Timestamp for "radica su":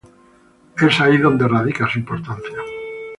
1.47-1.99